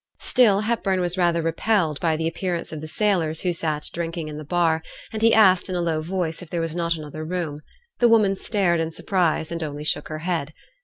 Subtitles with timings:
[0.21, 4.37] Still Hepburn was rather repelled by the appearance of the sailors who sate drinking in
[4.39, 4.81] the bar,
[5.13, 7.61] and he asked, in a low voice, if there was not another room.
[7.99, 10.53] The woman stared in surprise, and only shook her head.